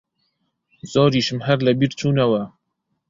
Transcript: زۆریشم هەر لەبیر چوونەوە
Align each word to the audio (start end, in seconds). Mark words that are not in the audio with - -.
زۆریشم 0.93 1.39
هەر 1.47 1.59
لەبیر 1.67 1.91
چوونەوە 1.99 2.41